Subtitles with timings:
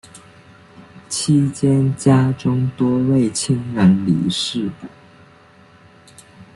[1.09, 4.71] 期间家中多位亲人离世。